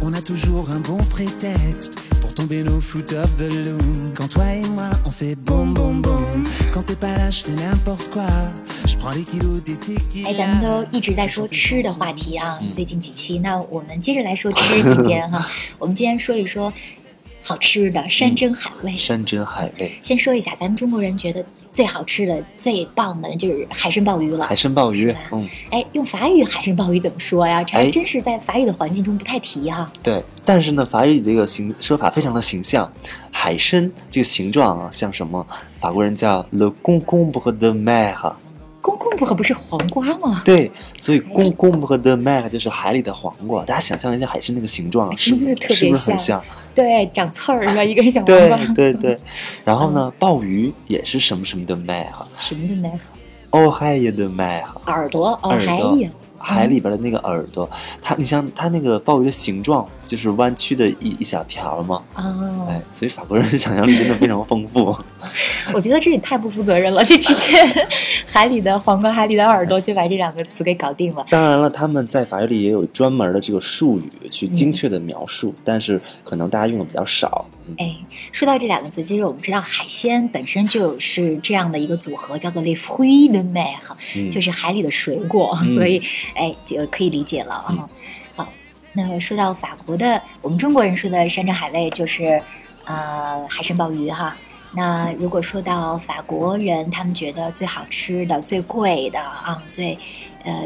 [0.00, 3.30] Porte l'endroit de contexte, on a toujours un bon prétexte pour tomber nos foot of
[3.36, 4.12] the loom.
[4.14, 7.52] Quand toi et moi on fait boum boum boum, quand t'es pas là je fais
[7.52, 8.26] n'importe quoi,
[8.86, 9.74] je prends les kilos des
[10.24, 10.36] 哎，tequila.
[10.36, 14.82] 咱们都一直在说吃的话题啊，最近几期，那我们接着来说吃。
[14.84, 15.46] 景点哈，
[15.78, 16.72] 我们今天说一说
[17.46, 18.90] 好吃的山珍海味。
[18.98, 24.56] 山珍海味，先说一下，咱们中国人觉得最好吃的、最棒的就是海参鲍鱼了海。
[24.56, 27.62] 参鲍鱼，嗯，哎，用法语海参鲍鱼怎么说呀？
[27.62, 29.88] 这还哎真是在法语的环境中不太提哈。
[30.02, 30.20] 对。
[30.44, 32.92] 但是呢，法语这个形说法非常的形象，
[33.30, 35.46] 海参这个形状啊，像什么？
[35.78, 38.32] 法国人叫 le concombre de mer，
[39.16, 40.42] 公公不可不是黄瓜吗？
[40.44, 43.64] 对，所以 concombre de mer 就是海里的黄瓜。
[43.64, 46.44] 大家想象一下海参那个形状啊，是不是特别像像？
[46.74, 47.82] 对，长刺儿是吧？
[47.84, 48.58] 一个人小黄对瓜。
[48.74, 49.16] 对对。
[49.64, 52.06] 然后呢，鲍鱼也是什么什么的 mac，
[52.38, 52.68] 什么
[53.50, 53.70] 都没有。
[53.70, 54.62] oreille de mer。
[54.86, 57.68] 耳朵哦，耳海朵呀，海里边的那个耳朵，
[58.00, 64.96] 它你像它那个鲍鱼的形状，就是弯曲的一一小条嘛，哦，哎，所以法国人的想象力真的非常丰富。
[65.74, 67.58] 我觉得这也太不负责任了，这直接
[68.26, 71.26] 海里的皇冠、海里的耳朵就把这两个词给搞定了。
[71.30, 77.44] 当然了，他们在法语里也有专门的这个术语去精确的描述，但是可能大家用的比较少。
[77.66, 77.96] 嗯，哎，
[78.32, 83.76] 说到这两个字，其实我们知道海鲜本身就是这样的一个组合，叫做 les fruits de mer，、
[84.14, 86.02] 嗯就是海里的水果，嗯所以
[86.34, 87.88] 哎，就可以理解了啊。
[88.36, 88.52] 好，
[88.92, 92.40] 那说到法国的，我们中国人说的山珍海味就是
[92.84, 94.36] 呃海参鲍鱼哈。
[94.72, 99.96] 那如果说到法国人，他们觉得最好吃的、最贵的啊，最
[100.44, 100.64] 呃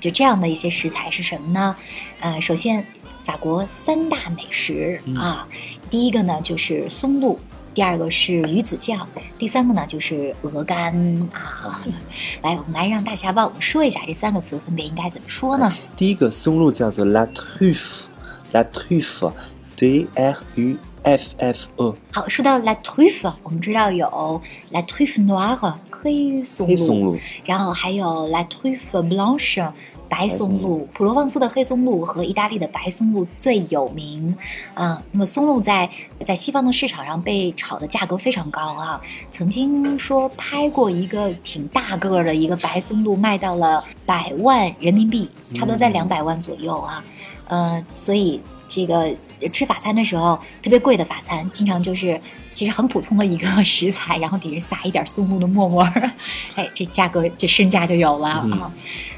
[0.00, 1.76] 就这样的一些食材是什么呢？
[2.20, 2.84] 呃，首先
[3.24, 5.46] 法国三大美食、嗯啊，
[5.92, 7.38] 第一个呢就是松露，
[7.74, 10.90] 第二个是鱼子酱，第三个呢就是鹅肝
[11.34, 11.84] 啊。
[12.40, 15.70] 来，我们来让大侠帮我们说一下这三个词分别应该怎么说呢？
[15.94, 28.48] 第一个松露叫做 la truffe，la truffe，d r u f f e，好，说到 la truffe，我们知道有 la truffe noire 黑松露，黑松露，然后还有 la
[28.48, 29.70] truffe blanche
[30.12, 34.36] 白松松露，普罗旺斯的黑松露和意大利的白松露最有名。
[34.74, 35.88] 啊、那么松露在
[36.22, 47.02] 在西方的市场上被炒的价格非常高啊，曾经说拍过一个挺大个儿的一个白松露，卖到了百万人民币，差不多在嗯两百万左右啊。
[47.48, 48.38] 呃，所以
[48.74, 49.14] 这个
[49.50, 52.18] 吃法餐的时候，特别贵的法餐，经常就是
[52.54, 56.10] 其实很普通的一个食材，然后底下撒一点松露的沫沫儿，
[56.54, 58.72] 哎，这价格这身价就有了嗯啊。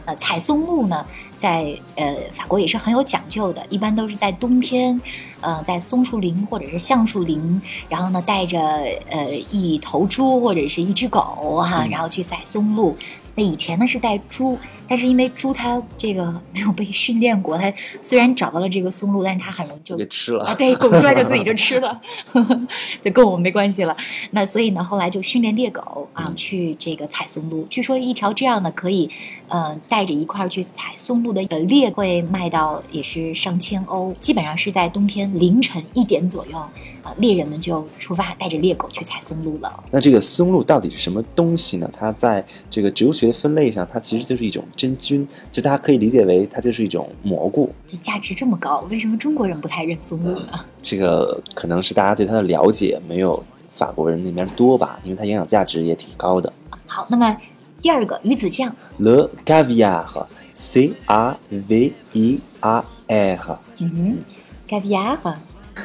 [0.06, 1.06] 呃，采松露呢，
[1.44, 4.98] 在呃法国也是很有讲究的，一般都是在冬天，
[5.42, 8.58] 呃，在松树林或者是橡树林，然后呢带着
[9.10, 12.96] 呃一头猪或者是一只狗哈、嗯然后去采松露。
[13.36, 14.56] 那以前呢是带猪，
[14.88, 20.44] 但是因为猪它这个 没有被训练过，它虽然找到了这个松露，但是它很容易就就给吃了。
[20.44, 22.00] 啊，对，拱出来就自己就吃了，
[23.02, 23.96] 就跟我们没关系了。
[24.30, 27.66] 那所以呢，后来就训练猎狗啊，嗯去这个采松露。
[27.68, 29.10] 据说一条这样的可以，
[29.48, 39.84] 呃，带着一块儿去采松露的呃猎会卖到也是上千欧，基本上是在冬天凌晨一点左右啊，猎人们就出发带着猎狗去采松露了。
[39.90, 41.90] 那这个松露到底是什么东西呢？
[41.92, 47.70] 它在这个植物学分类上，它其实就是一种真菌，就大家可以理解为它就是一种蘑菇。
[47.86, 50.64] 这价值这么高，为什么中国人不太认松露呢？
[50.80, 56.52] 这个可能是大家对它的了解没有法国人那边多吧，因为它营养价值也挺高的。
[56.86, 57.36] 好，那么
[57.82, 60.22] 第二个鱼子酱，Le caviar，C
[61.06, 64.18] R V E R R，嗯
[64.68, 65.38] g a v i a r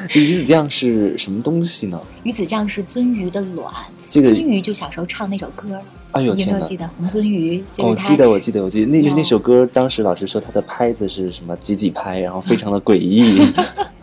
[0.07, 1.99] 这鱼子酱是什么东西呢？
[2.23, 3.73] 鱼子酱是鳟鱼的卵，
[4.07, 5.81] 这个鳟鱼就小时候唱那首歌，
[6.11, 6.51] 哎呦天哪！
[6.51, 7.63] 你有没有记得红鳟鱼？
[7.73, 13.51] 就哦，记得我记得我记得那那那首歌，当时老师说它的拍子是什么几几拍，然后非常的诡异。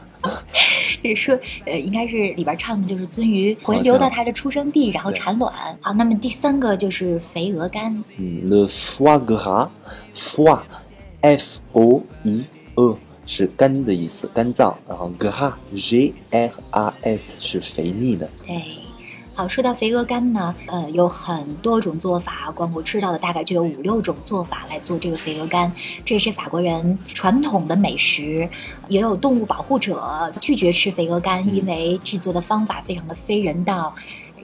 [1.14, 5.52] 是说呃，应该是里边唱的就是鳟鱼回好像流到它的出生地，然后产卵。
[5.80, 9.22] 好，那么第三个就是肥鹅肝，嗯，le foie
[10.14, 12.44] gras，foie，f o i
[12.74, 16.50] e 是肝的意思，肝脏，然后 gras，g r
[17.02, 18.28] a s 是肥腻的。
[18.48, 18.64] 哎。
[19.38, 25.70] 好，说到肥鹅肝呢，呃，有很多种做法，光我知道的大概就有五六种做法来做这个肥鹅肝，
[26.06, 28.48] 这也是法国人传统的美食。
[28.88, 33.94] 也有动物保护者拒绝吃肥鹅肝，嗯因为制作的方法非常的非人道，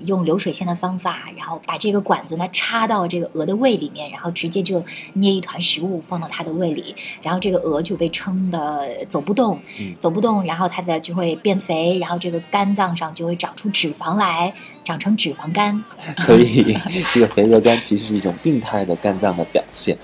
[0.06, 4.84] 用流水线的方法，然后把这个管子呢插到这个鹅的胃里面，然后直接就
[5.14, 14.52] 捏一团食物放到它的胃里，然后这个鹅就被撑得走不动，嗯走不动，然后它的就会变肥，然后这个肝脏上就会长出脂肪来，
[14.84, 15.82] 长成脂肪肝。
[16.20, 16.76] 所以
[17.12, 19.96] 这个肥鹅肝其实是一种病态的肝脏的表现。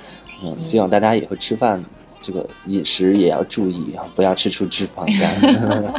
[0.42, 1.84] 嗯，希望大家以后吃饭
[2.22, 5.94] 这个饮食也要注意啊，不要吃出脂肪肝。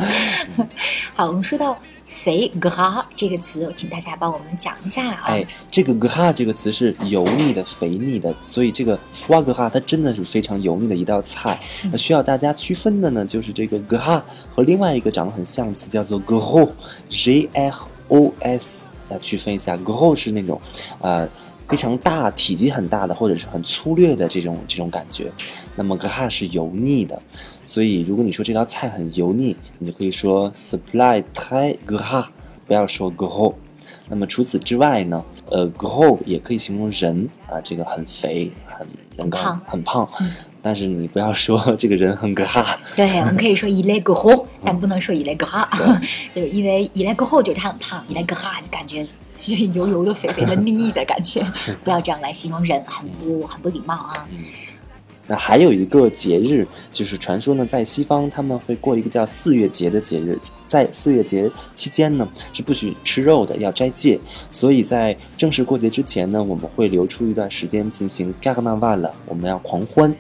[1.13, 1.78] 好，我们说到
[2.09, 5.23] 肥 gras 这个词，请大家帮我们讲一下啊。
[5.27, 11.57] 哎，这个 gras 这个词是油腻的、肥腻的，所以这个 foie gras 它真的是非常油腻的一道菜。
[11.91, 14.21] 那需要大家区分的呢，就是这个 gras
[14.53, 17.73] 和另外一个长得很像的词叫做 gros，g r
[18.09, 19.77] o s，要区分一下。
[19.77, 20.59] gros 是那种，
[21.00, 21.29] 呃。
[21.69, 25.31] 非常大、体积很大的，或者是很粗略的这种这种感觉。
[25.75, 27.21] 那么 gras 是油腻的，
[27.69, 32.25] 所以如果你说这道菜很油腻，你就可以说 supply très gras，
[32.66, 33.54] 不要说 gros。
[34.07, 39.62] 那么除此之外呢，呃，gros 也可以形容人啊，这个很肥、很人高、胖。
[39.68, 40.10] 很胖。
[40.19, 40.31] 嗯。
[40.63, 45.68] 但是你不要说这个人很 gras，对，我们可以说 il est gros，但不能说 il est gras，
[46.33, 49.06] 对， 因为 il est gros 就是他很胖，il est gras 就感觉
[49.38, 51.45] 就是油油的、肥肥的、 腻腻的感觉，
[51.83, 54.27] 不要这样来形容人，很不很不礼貌啊。
[55.30, 60.36] 那还有一个节日，就是传说呢，在西方他们会过一个叫四月节的节日，
[60.66, 64.20] 在四月节期间呢是不许吃肉的，要斋戒。
[64.50, 70.12] 所以在正式过节之前呢，我们会留出一段时间进行 carnaval，我们要狂欢。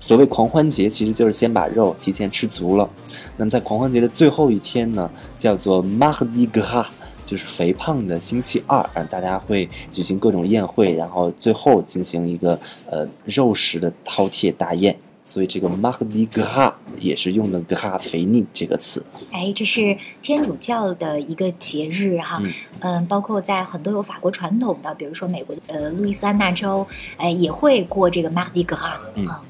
[0.00, 2.90] 所谓狂欢节，其实就是先把肉提前吃足了。
[3.36, 5.08] 那么在狂欢节的最后一天呢，
[5.38, 6.86] 叫做 Mardi Gras。
[7.26, 12.58] 就是肥胖的星期二，啊，大家会举行各种宴会，然后最后进行一个
[12.90, 14.96] 呃肉食的饕餮大宴。
[15.24, 19.04] 所以这个 Mardi Gras 也是用的 gras 肥腻这个词。
[19.32, 26.86] 哎，这是天主教的一个节日哈，嗯嗯，包括在很多有法国传统的，比如说美国的呃路易斯安那州，
[27.16, 29.42] 哎也会过这个 Mardi Gras 嗯啊。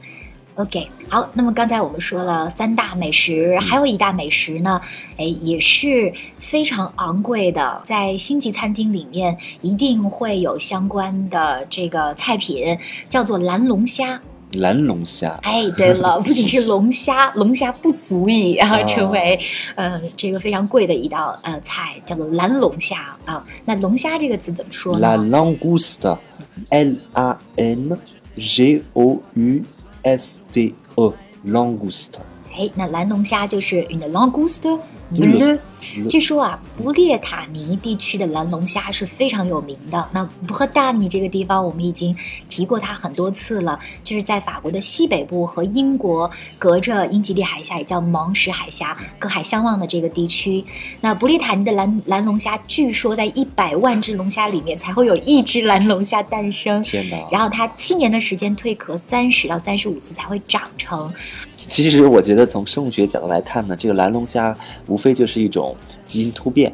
[0.57, 4.81] OK，好，那么刚才我们说了三大美食，还有一大美食呢，
[5.19, 12.79] 哎，也是非常昂贵的，在星级餐厅里面一定会有相关的这个菜品，
[13.11, 14.19] 叫做蓝龙虾。
[14.53, 19.39] 蓝龙虾，哎，对了，不仅是龙虾，龙虾不足以啊成为
[19.75, 23.45] 呃这个非常贵的一道呃菜，叫做蓝龙虾啊。
[23.67, 27.99] 那龙虾这个词怎么说 La 呢？langouste，L A N
[28.37, 29.61] G O U
[30.06, 32.20] S T E，langouste。
[32.54, 34.80] 哎，那蓝龙虾就是 une langouste
[35.12, 35.60] 嗯 bleu。
[36.09, 40.09] 据说啊，不列塔尼地区的蓝龙虾是非常有名的。
[40.13, 42.15] 那布赫大尼这个地方，我们已经
[42.49, 50.65] 提过它很多次了，就是在法国的西北部和英国隔着英吉利海峡，也叫芒什海峡，隔海相望的这个地区。
[51.01, 56.83] 那不列塔尼的蓝蓝龙虾，据说在一百万只龙虾里面才会有一只蓝龙虾诞生。
[56.83, 57.17] 天哪！
[57.33, 61.11] 然后它七年的时间蜕壳三十到三十五次才会长成，
[61.55, 64.55] 其实我觉得从生物学角度来看呢，这个蓝龙虾
[64.87, 65.66] 无非就是一种
[66.05, 66.73] 基因突变，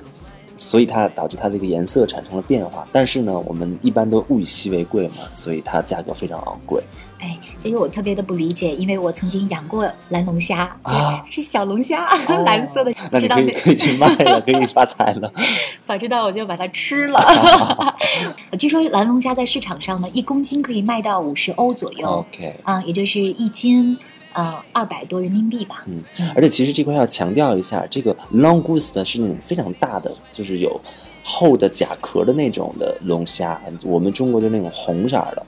[0.58, 2.86] 所以它导致它这个颜色产生了变化。
[2.90, 6.82] 但是呢，我们一般都物以稀为贵嘛，所以它价格非常昂贵。
[7.20, 12.04] 哎，其实我特别的不理解，因为我曾经养过蓝龙虾，啊是小龙虾，
[12.44, 13.20] 蓝色的，那？
[13.20, 15.32] 可以可以去卖了，可以发财了。
[15.84, 17.20] 早知道我就把它吃了。
[18.58, 23.96] 据说蓝龙虾在市场上呢，一公斤可以卖到五十欧左右，OK，啊，也就是一斤，
[24.34, 25.84] 呃，二百多人民币吧。
[25.86, 26.02] 嗯，
[26.34, 30.80] 而且其实这块要强调一下，这个 long goose 是那种非常大的，就是有
[31.22, 35.46] 厚的甲壳的那种的龙虾，我们中国就那种红色的。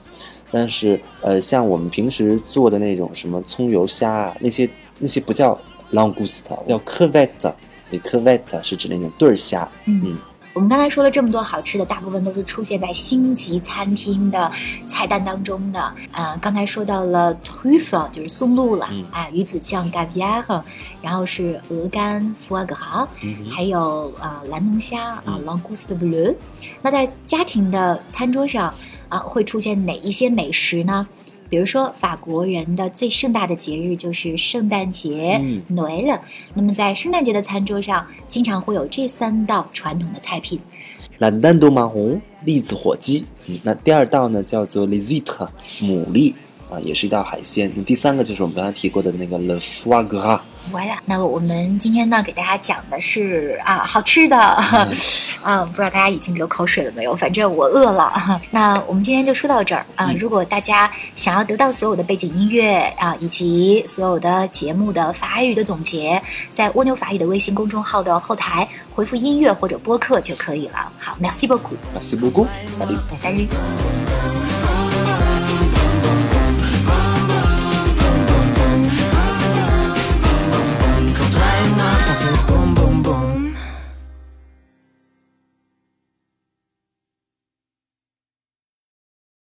[0.51, 5.59] 但是呃，像我们平时做的那种什么葱油虾啊，那些那些不叫
[5.91, 9.69] long goose，叫 crevette 是指那种对儿虾。
[9.85, 10.17] 嗯
[10.55, 14.49] 我们刚才说了这么多好吃的，大部分都是出现在星级餐厅的
[14.87, 15.93] 菜单当中的。
[16.13, 20.65] 呃，刚才说到了 truffe，就是松露了，嗯啊，鱼子酱 g a v i a r
[21.01, 26.33] 然后是鹅肝 foie gras，、嗯还有呃蓝龙虾啊、嗯 langouste bleu。
[26.81, 28.73] 那在家庭的餐桌上
[29.09, 31.05] 啊，会出现哪一些美食呢？
[31.49, 36.19] 比如说，法国人的最盛大的节日就是圣诞节嗯 （Noel）。
[36.53, 40.59] 那么在圣诞节的餐桌上，经常会有这三道传统的菜品。
[41.19, 43.23] 蓝蛋豆麻红栗子火鸡。
[43.47, 45.47] 嗯，那第二道呢叫做 huîtres
[45.81, 46.33] 牡蛎
[46.69, 47.71] 啊，也是一道海鲜。
[47.75, 50.39] 那第三个就是我们刚才提过的那个 le foie gras
[50.71, 54.37] 完了，那我们今天呢，给大家讲的是啊，好吃的，
[55.41, 57.15] 啊， 不知道大家已经流口水了没有？
[57.15, 58.11] 反正我饿了。
[58.51, 60.11] 那我们今天就说到这儿啊。
[60.17, 70.91] 如果大家想要得到所有的背景音乐啊，以及所有的节目的法语的总结，在蜗牛法语的微信公众号的后台回复音乐或者播客就可以了。
[70.97, 74.34] 好，merci beaucoup，merci beaucoup，salut，salut。